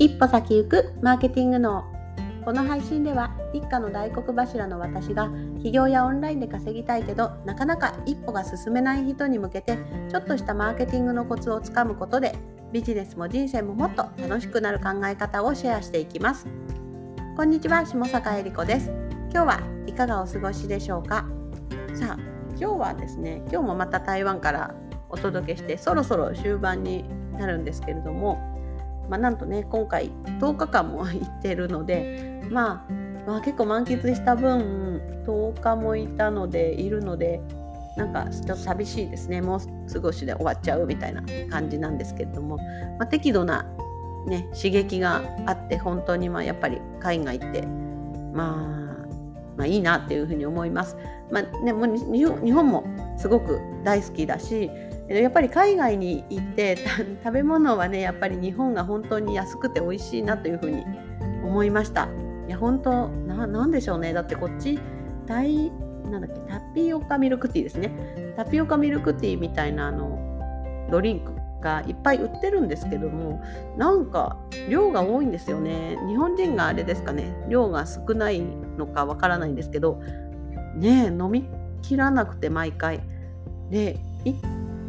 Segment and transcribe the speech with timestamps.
[0.00, 1.84] 一歩先行くマーケティングの
[2.42, 5.30] この配信では一家の大黒柱の私が
[5.62, 9.76] 起業やオンラインで稼ぎたいけどなかなか一歩が進めない人に向けて
[10.08, 12.34] ちょっとしたマーケティングのコツをつかむことで
[12.72, 16.46] ビジネスも人生ももっと楽しくなる考え方をシェアしていきます。
[17.36, 18.90] こんにちは下坂恵理子です。
[19.30, 21.26] 今日はいかがお過ごしでしょうか？
[21.92, 22.18] さあ
[22.56, 24.74] 今日はですね今日もまた台湾から
[25.10, 27.04] お届けしてそろそろ終盤に
[27.36, 28.49] なるんですけれども
[29.10, 32.92] まあ、なんとね今回10日間も行ってるので、まあ、
[33.26, 37.40] まあ結構満喫した分10日もいたのでいるので
[37.96, 39.60] なんかちょっと寂しいですねもう
[39.90, 42.64] 少しで終わっちゃうみたいな感じなんですけれども、ま
[43.00, 43.64] あ、適度な、
[44.26, 47.62] ね、刺激があって本当にまあやっぱり海外って
[48.32, 48.80] まあ
[49.56, 50.96] まあいいなっていうふうに思います。
[51.32, 52.84] まあね、もう日本も
[53.18, 54.70] すごく大好きだし
[55.18, 56.76] やっぱり海外に行って
[57.24, 60.84] 食べ物はねやっぱり日本が本当に安くて美味しいなというふうに
[61.44, 62.08] 思いました。
[62.46, 64.12] いや本当なんでしょうね。
[64.12, 64.78] だってこっち
[65.26, 65.70] 大
[66.10, 68.34] なんだっけタピオカミルクティーですね。
[68.36, 70.18] タピオカミルクティーみたいなあの
[70.90, 73.42] ドリンクがいっぱい売ってるんですけども
[73.76, 74.36] なんか
[74.68, 75.98] 量が多いんですよね。
[76.08, 77.34] 日本人があれですかね。
[77.48, 80.00] 量が少ないのかわからないんですけど
[80.76, 81.48] ね飲み
[81.82, 83.00] きらなくて毎回。
[83.70, 83.98] で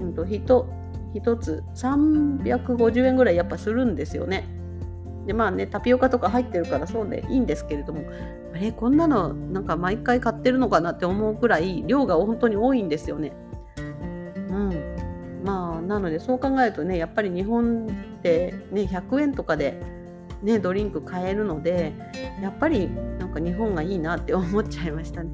[0.00, 4.46] うんと、1, つ350円ぐらいやっぱするんですよね。
[5.26, 8.02] でまあねタピオカとか入ってるからそうでいいんですけれども
[8.54, 13.32] あれこんなのなんか毎回買ってるのかなって思うくらい量が本当に多いんですよね。
[13.76, 14.96] うん
[15.44, 17.86] まあなのでそう考えるとねやっぱり日本
[18.18, 19.80] ってね100円とかで
[20.42, 21.92] ねドリンク買えるので
[22.40, 25.30] やっぱりなんか日本がいいなって思っちゃいましたね。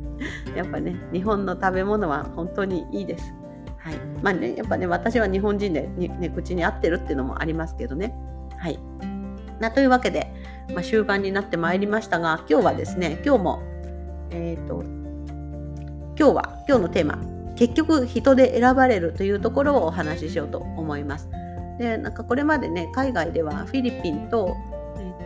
[0.57, 3.35] やっぱね日本の食べ物は本当にいいです。
[3.83, 8.15] はいまあね、やっぱね私は日本人でに、ね、口に合ってるっていうのもありますけどね。
[8.57, 8.79] はい
[9.59, 10.33] なというわけで、
[10.75, 13.63] まあ、終盤になってまいりましたが今日はですね今日も、
[14.31, 14.83] えーと、
[16.19, 17.19] 今日は今日のテーマ
[17.57, 21.29] 結局人で選ばれるというところをお話ししようと思います。
[21.79, 24.57] でなんかこれまでね海外ではフィリピンと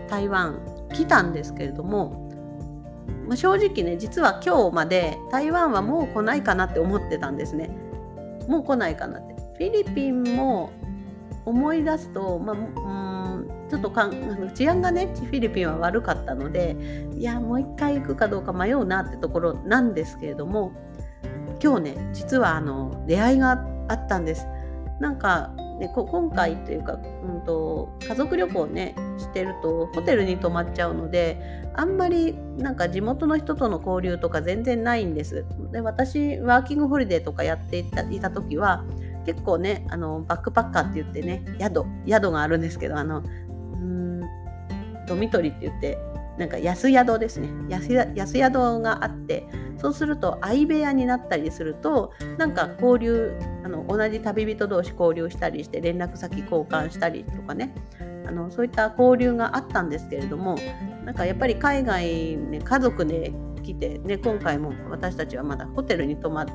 [0.09, 0.61] 台湾
[0.93, 2.31] 来たんですけれども、
[3.27, 7.71] まあ、正直ね実は今日まで台湾はもう来ないかなって思ってたんですね。
[8.49, 10.71] もう来ないかなってフィリピンも
[11.45, 16.77] 思い出すと、まあ、うんちょっとかん治安がねフィリピンは悪かったので
[17.15, 20.73] いやもう一回行くかどうか迷うなってところなんですけれども
[21.63, 24.47] 今日ね実はあの出会いがあったんです。
[25.01, 26.97] なんかね、今回というか、う
[27.41, 31.39] んと、家族旅行ねしてるとホテルに泊まっちゃうので
[31.75, 35.45] あんまりなんか地元の人との交流とか全然ないんです。
[35.73, 38.85] で私ワーキングホリデーとかやっていたいた時は
[39.27, 44.23] 結構ねあのバックパッカーって言ってね宿宿があるんですけどあのうん
[45.07, 45.99] ドミトリって言って
[46.39, 47.49] なんか安宿ですね。
[47.69, 49.47] 安宿があって
[49.79, 57.75] そうすると相部屋になったりするとなんか交流あの同じ旅人同士交流したりして連絡先交換したりとかね。
[58.27, 60.57] あのそういった交流があったんですけれども
[61.05, 63.33] なんかやっぱり海外、ね、家族で
[63.63, 66.53] 来て、ね、今回も私たちはまだホテルに泊まって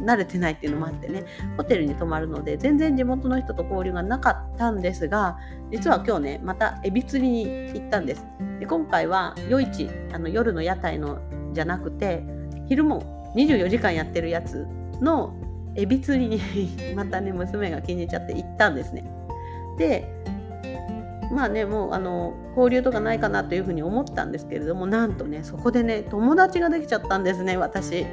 [0.00, 1.24] 慣れてないっていうのもあってね
[1.56, 5.38] ホテルに泊まるので全然地元の人と交流がなかったんですが
[5.70, 8.26] 実は今日ねまたエビ釣りに行ったんです。
[8.60, 11.20] で今回は夜市あの夜の屋台の
[11.52, 12.24] じゃなくて
[12.66, 14.66] 昼も24時間やってるやつ
[15.00, 15.34] の
[15.76, 16.40] エビ釣りに
[16.94, 19.04] またね娘が気に入っちゃって行ったんですね。
[19.78, 20.08] で
[21.32, 28.02] まあねもうあの交流とかないかなというふうに思ったんですけれどもなんとねそこでね友達ができちゃったんですね私。
[28.02, 28.06] い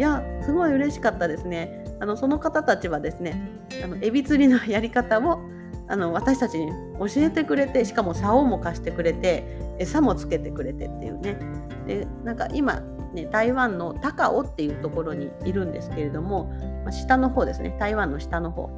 [0.00, 1.84] やすごい嬉しかったですね。
[2.00, 3.50] あのその方たちはですね
[3.82, 5.40] あのエビ釣りのやり方を
[5.88, 9.44] あの私たちに教えてくれてしかも竿も貸してくれて
[9.78, 11.38] 餌もつけてくれてっていうね。
[11.86, 12.82] でなんか今
[13.14, 16.52] ね、台湾の高尾っていうところにいるんですけれども、
[16.84, 17.74] まあ、下の方ですね。
[17.78, 18.68] 台湾の下の方。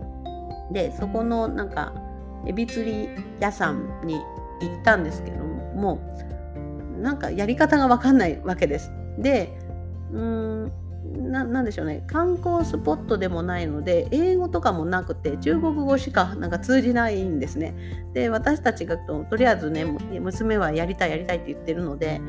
[0.71, 1.93] でそこのなんか
[2.47, 3.09] エビ釣り
[3.41, 4.15] 屋さんに
[4.61, 6.01] 行ったんですけども
[7.01, 8.93] なんかやり方が分かんないわけです。
[9.19, 9.59] で
[10.13, 17.75] うーんなんでしょうね観光スポットでもないので英語とかもなくて中国語しかなんか通じないんですね。
[18.13, 22.21] で私たちがととりあえずね娘はやりたいやりたいって言ってるので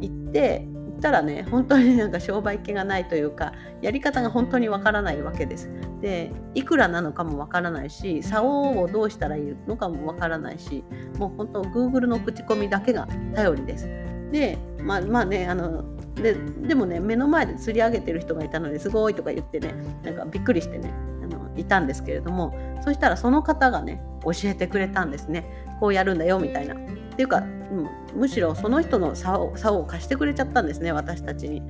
[0.00, 3.52] 行って行ったらね本当になんか商売気がないというか
[3.82, 5.70] やり方が本当にわからないわけです。
[6.00, 10.84] でいくらなのかもわからないし竿をどうしたらいいのかもわからないし
[11.18, 14.15] もう本当 Google の口コミだけが頼りです。
[14.32, 15.84] でまあまあねあの
[16.14, 20.92] ででもね目の前で釣り上げてる人がいたのですごいとか言ってねなんかびっくりしてね
[21.22, 26.74] あのいたんですけれどもそしたらその方がね教えてくれたんですねこうやるんだよみたいな。
[26.74, 26.78] っ
[27.16, 27.88] ていうか、うん、
[28.20, 31.62] むしろその人の差をを貸してくれちゃったんですね私たちに。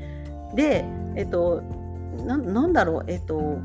[0.54, 0.84] で
[1.16, 1.62] えっと
[2.24, 3.58] なんだろうえっと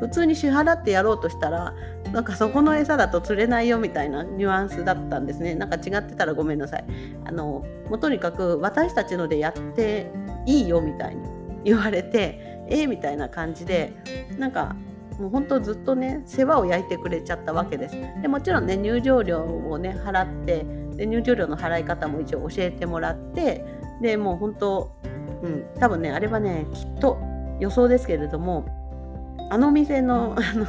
[0.00, 1.74] 普通に支払ってやろうとしたら
[2.12, 5.54] なんかそこの餌だと釣れないよみたいなニュアンスだったんですね。
[5.54, 6.84] なんか違ってたらごめんなさい。
[7.24, 10.10] あのもうとにかく私たちのでやって
[10.46, 11.22] いいよみたいに
[11.64, 13.92] 言われてえー、みたいな感じで
[14.38, 14.76] なんか
[15.18, 17.96] もう本当ずっとね世話を焼いてくれちゃったわけです。
[18.22, 20.64] でもちろんね入場料をね払って
[20.96, 23.64] で入場料の払い方も一応教えてもらって
[24.00, 24.92] でもう本当
[25.42, 27.18] うん多分ねあれはねきっと
[27.58, 28.64] 予想ですけれども
[29.50, 30.66] あの店のあの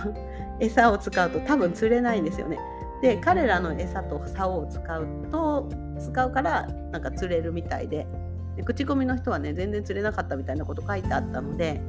[0.61, 2.57] 餌を使うと多分釣れないんですよね。
[3.01, 5.67] で彼らの餌と竿を使うと
[5.99, 8.07] 使うからなんか釣れるみたいで
[8.55, 11.81] で口コミの人はね全然釣れなかったみたいなこと書いてあったので、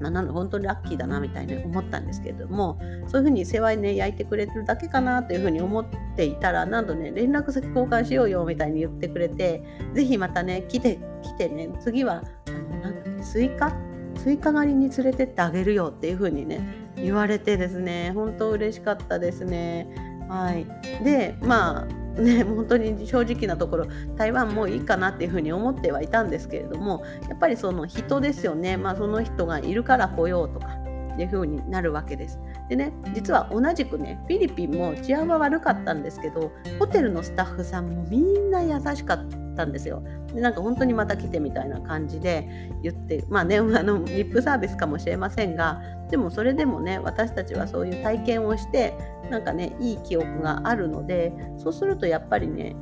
[0.00, 2.78] まあ、なの本当にラッキーだなみたいに思ったんですけれども
[3.08, 5.86] そういうふうに世話にね焼いてくれてるだけかなというふうに思っ
[6.16, 9.62] ていたらなんとね連絡先交換しようよみたいに言ってくれて
[9.92, 13.76] 是非またね来て来てね次はあのなんだっけスイカ
[14.16, 16.60] スイカ狩りに連れてってあげるよっていう風にね
[16.96, 19.88] 言われてですね本当嬉しかったですね。
[20.28, 20.66] はい、
[21.04, 23.86] でまあね本当に正直なところ
[24.16, 30.66] 台湾もいいかなっていうふうに思ってはいたんですけれどもやっぱりその人ですよね、まあ、その人がいるから来ようとか
[31.12, 32.38] っていう風になるわけです。
[32.68, 40.02] でね実は同じくねフィリピンも治安は悪かったんですけどホテルのスタッフさんもみんな優しかったたんですよ。
[40.32, 48.94] でなんか本当にまた来てみたいな感じで言ってまあねあのリップサービスかもしれませんがでもそれでもね私たちはそういう体験をして
[49.30, 52.76] なんかねいい記憶があるのでそうするとやっぱりね、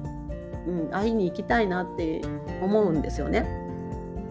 [0.66, 2.22] うん、会いに行きたいなって
[2.60, 3.64] 思うんですよね。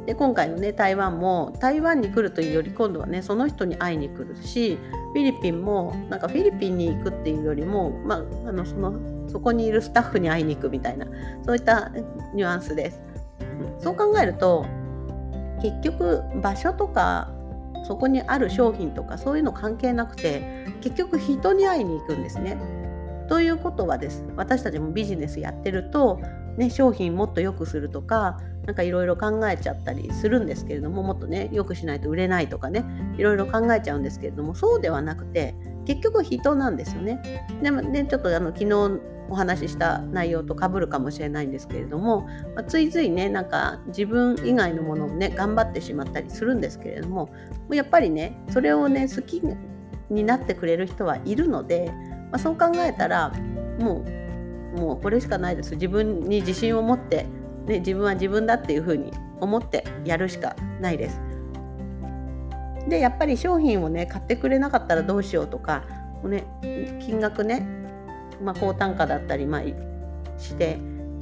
[0.06, 4.78] で今回のね台湾も台湾に来るというより今度はねその人に会いに来るし
[5.14, 8.94] フィリピンもなんかフィリピンに行くっていうよりも、まあ、あのその
[9.30, 11.06] そこにいるスタッフに会いに行くみたいな
[11.46, 11.90] そういった
[12.34, 13.02] ニュアンスです。
[13.80, 14.66] そう考えると
[15.62, 17.32] 結局場所とか
[17.88, 22.58] そこにある商品とかそういうの関係なくて結局人に会いに行くんですね。
[23.30, 26.20] ということはです私たちもビジネスやってると、
[26.58, 32.86] ね、商品もっと良くするとか何かいろいろ考えちゃったりするんですけれどももっとね良くしないと売れないとかね
[33.18, 35.56] いろいろ考えちゃうんですけれどもそうではなくて
[35.86, 37.46] 結局人なんですよね。
[37.62, 42.22] でもねちょっとあの昨日お話しした内容とかぶるかもしれないんですけれども、
[42.56, 47.30] まあ、ついついねなんか自分以外のものをね頑張ってしまったりするんですけれども
[47.72, 49.42] やっぱりねそれをね好き
[50.10, 51.92] になってくれる人はいるので、
[52.32, 53.32] まあ、そう考えたら
[53.80, 54.23] もう
[54.74, 57.28] もうこれしかないです自分に自信を持って、
[57.66, 61.22] ね、自分は自分だっていうふうに思ってやるしかないです。
[62.88, 65.84] でやっぱり商品をね買ってくれなかったらどうしようとか、
[66.24, 66.44] ね、
[67.00, 67.66] 金額ね、
[68.42, 69.62] まあ、高単価だったり、まあ、
[70.38, 70.78] して、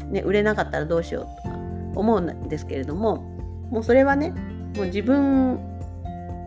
[0.10, 1.56] ね、売れなかったらどうしようとか
[1.96, 3.18] 思うんですけれども
[3.70, 4.32] もうそれはね
[4.76, 5.60] もう自分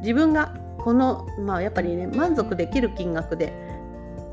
[0.00, 3.52] 自分がこの、まあ、やっぱりね満足できる金額で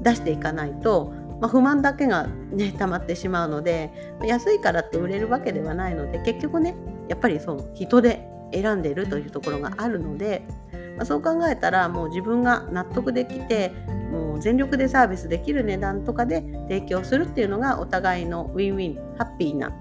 [0.01, 3.91] 出していかないと、まあ、不満だけがね溜まってしまうので
[4.23, 6.75] 安いからって売れるわけではないので結局ね
[7.09, 10.43] やっぱりそう人で選んでるというところがあるので
[11.01, 13.69] まあ、そう考えたらもう自分が納得できて
[14.11, 19.71] もう全力でサービスできる値段とかで提供するっていうのがお互いのウィンウィンハッピーな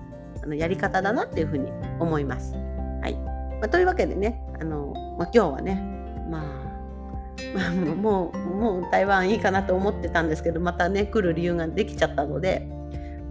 [0.43, 2.55] あのやり方だなっていうふうに思います。
[3.03, 5.90] はいまあ、というわけでねあの、まあ、今日はね、
[8.01, 12.69] もうもう台湾いいかなと思ってたんですけどまたね来る理由ができちゃったので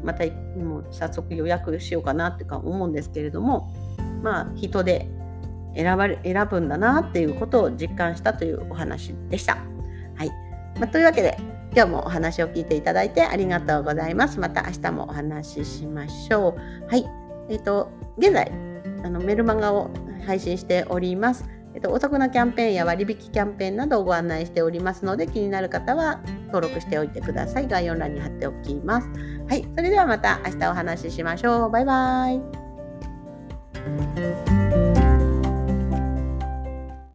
[0.04, 0.26] また
[0.58, 3.70] もう早速予約しようかなってか思うんですけれども
[4.22, 5.08] まあ人で
[5.76, 9.58] 選ばれ選ぶんだなっていうことを実感したというお話でした。
[10.16, 10.30] はい
[10.80, 11.38] まあ、というわけで
[11.76, 14.40] 今日もお話を聞いていただいてありがとうございます。
[14.40, 16.90] また明日もお話ししましょう。
[16.90, 17.06] はい。
[17.50, 18.52] えっ、ー、と、現在、
[19.04, 19.92] あのメルマガを
[20.26, 21.46] 配信しております。
[21.74, 27.68] えっ、と、お得なキャンペーンや割引キャンペーンなどをご案内しておりますので、気になる方は登録しておいてください。
[27.68, 29.08] 概要欄に貼っておきます。
[29.48, 29.66] はい。
[29.76, 31.72] それではまた明日お話ししましょう。
[31.72, 32.42] バイバイ。